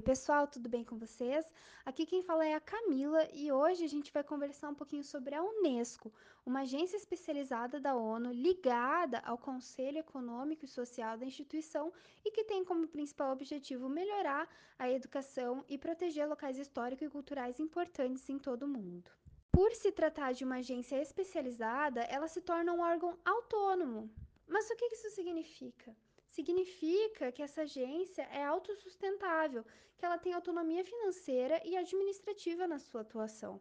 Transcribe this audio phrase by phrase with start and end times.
[0.00, 1.44] pessoal, tudo bem com vocês?
[1.84, 5.34] Aqui quem fala é a Camila e hoje a gente vai conversar um pouquinho sobre
[5.34, 6.12] a Unesco,
[6.46, 11.92] uma agência especializada da ONU ligada ao Conselho Econômico e Social da instituição
[12.24, 17.58] e que tem como principal objetivo melhorar a educação e proteger locais históricos e culturais
[17.60, 19.10] importantes em todo o mundo.
[19.50, 24.10] Por se tratar de uma agência especializada, ela se torna um órgão autônomo.
[24.48, 25.94] Mas o que isso significa?
[26.32, 29.64] Significa que essa agência é autossustentável,
[29.96, 33.60] que ela tem autonomia financeira e administrativa na sua atuação.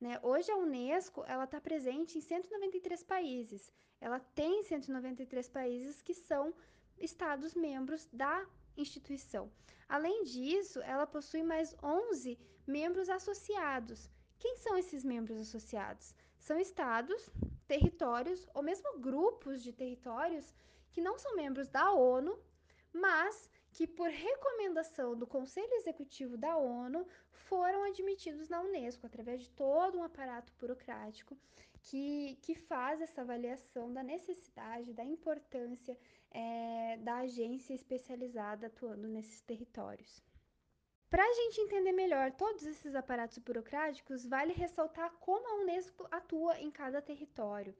[0.00, 0.18] Né?
[0.22, 3.72] Hoje a Unesco ela está presente em 193 países.
[4.00, 6.54] Ela tem 193 países que são
[6.98, 9.50] estados membros da instituição.
[9.88, 14.08] Além disso, ela possui mais 11 membros associados.
[14.38, 16.14] Quem são esses membros associados?
[16.38, 17.30] São estados,
[17.66, 20.54] territórios ou mesmo grupos de territórios
[20.94, 22.38] que não são membros da ONU,
[22.92, 29.50] mas que, por recomendação do Conselho Executivo da ONU, foram admitidos na Unesco, através de
[29.50, 31.36] todo um aparato burocrático
[31.82, 35.98] que, que faz essa avaliação da necessidade, da importância
[36.30, 40.22] é, da agência especializada atuando nesses territórios.
[41.10, 46.58] Para a gente entender melhor todos esses aparatos burocráticos, vale ressaltar como a Unesco atua
[46.60, 47.74] em cada território.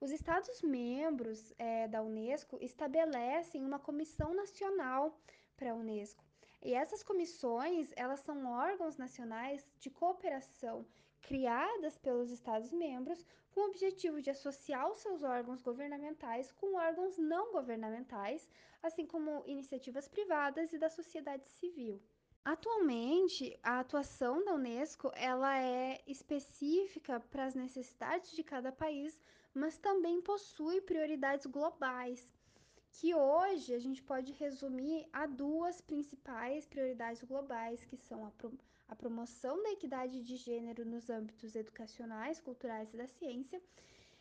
[0.00, 5.18] Os Estados-membros é, da Unesco estabelecem uma comissão nacional
[5.56, 6.24] para a Unesco.
[6.62, 10.86] E essas comissões, elas são órgãos nacionais de cooperação
[11.20, 17.50] criadas pelos Estados-membros com o objetivo de associar os seus órgãos governamentais com órgãos não
[17.52, 18.48] governamentais,
[18.80, 22.00] assim como iniciativas privadas e da sociedade civil.
[22.48, 29.20] Atualmente, a atuação da Unesco ela é específica para as necessidades de cada país,
[29.52, 32.26] mas também possui prioridades globais,
[32.90, 38.58] que hoje a gente pode resumir a duas principais prioridades globais, que são a, pro
[38.88, 43.60] a promoção da equidade de gênero nos âmbitos educacionais, culturais e da ciência,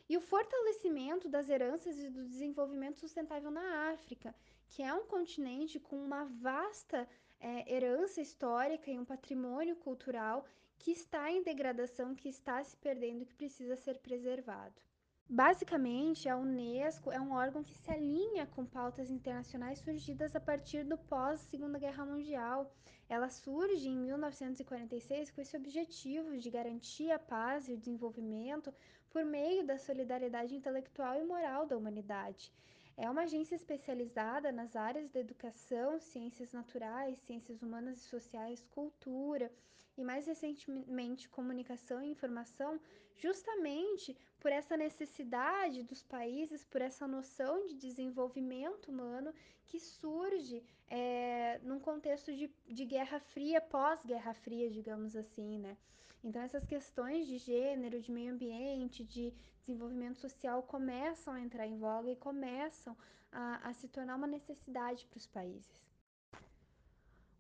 [0.09, 4.33] e o fortalecimento das heranças e do desenvolvimento sustentável na África,
[4.69, 7.07] que é um continente com uma vasta
[7.39, 10.45] é, herança histórica e um patrimônio cultural
[10.77, 14.81] que está em degradação, que está se perdendo, que precisa ser preservado.
[15.29, 20.85] Basicamente, a Unesco é um órgão que se alinha com pautas internacionais surgidas a partir
[20.85, 22.73] do pós-Segunda Guerra Mundial.
[23.09, 28.73] Ela surge em 1946 com esse objetivo de garantir a paz e o desenvolvimento
[29.09, 32.49] por meio da solidariedade intelectual e moral da humanidade.
[32.95, 39.51] É uma agência especializada nas áreas da educação, ciências naturais, ciências humanas e sociais, cultura
[39.97, 42.79] e, mais recentemente, comunicação e informação,
[43.15, 49.33] justamente por essa necessidade dos países, por essa noção de desenvolvimento humano
[49.65, 55.75] que surge é, num contexto de, de guerra fria, pós-guerra fria, digamos assim, né?
[56.23, 61.77] Então, essas questões de gênero, de meio ambiente, de desenvolvimento social começam a entrar em
[61.77, 62.95] voga e começam
[63.31, 65.87] a, a se tornar uma necessidade para os países.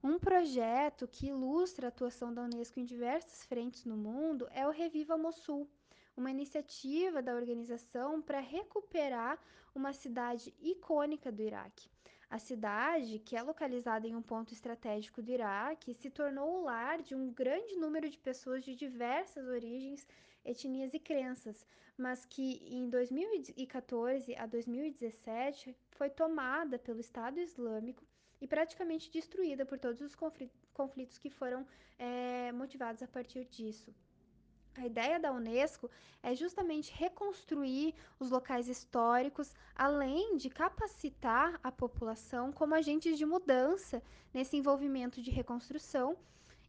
[0.03, 4.71] Um projeto que ilustra a atuação da Unesco em diversas frentes no mundo é o
[4.71, 5.67] Reviva Mossul,
[6.15, 9.39] uma iniciativa da organização para recuperar
[9.73, 11.89] uma cidade icônica do Iraque.
[12.29, 17.01] A cidade, que é localizada em um ponto estratégico do Iraque, se tornou o lar
[17.01, 20.07] de um grande número de pessoas de diversas origens,
[20.45, 21.65] etnias e crenças,
[21.97, 28.05] mas que em 2014 a 2017 foi tomada pelo Estado Islâmico
[28.41, 30.15] e praticamente destruída por todos os
[30.73, 31.65] conflitos que foram
[31.97, 33.93] é, motivados a partir disso.
[34.77, 35.89] A ideia da Unesco
[36.21, 44.03] é justamente reconstruir os locais históricos, além de capacitar a população como agentes de mudança
[44.31, 46.15] nesse envolvimento de reconstrução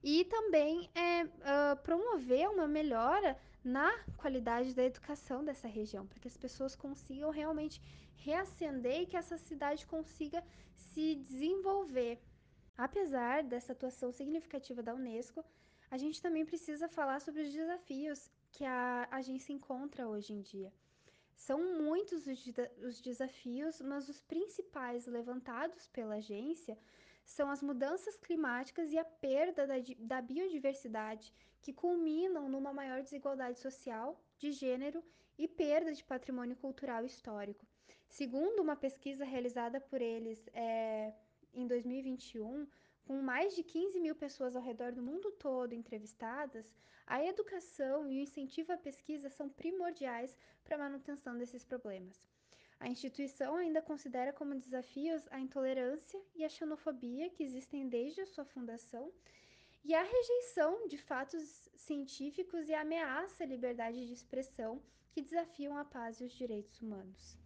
[0.03, 6.29] e também é, uh, promover uma melhora na qualidade da educação dessa região, para que
[6.29, 7.81] as pessoas consigam realmente
[8.17, 10.43] reacender e que essa cidade consiga
[10.75, 12.21] se desenvolver.
[12.77, 15.45] Apesar dessa atuação significativa da Unesco,
[15.91, 20.73] a gente também precisa falar sobre os desafios que a agência encontra hoje em dia.
[21.35, 22.27] São muitos
[22.83, 26.77] os desafios, mas os principais levantados pela agência
[27.29, 33.59] são as mudanças climáticas e a perda da, da biodiversidade, que culminam numa maior desigualdade
[33.59, 35.05] social, de gênero
[35.37, 37.67] e perda de patrimônio cultural histórico.
[38.09, 41.13] Segundo uma pesquisa realizada por eles é,
[41.53, 42.67] em 2021,
[43.05, 46.75] com mais de 15 mil pessoas ao redor do mundo todo entrevistadas,
[47.07, 50.35] a educação e o incentivo à pesquisa são primordiais
[50.65, 52.27] para a manutenção desses problemas.
[52.81, 58.27] A instituição ainda considera como desafios a intolerância e a xenofobia que existem desde a
[58.27, 59.13] sua fundação
[59.85, 65.77] e a rejeição de fatos científicos e a ameaça à liberdade de expressão que desafiam
[65.77, 67.39] a paz e os direitos humanos.